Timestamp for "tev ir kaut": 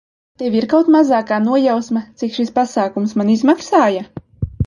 0.41-0.87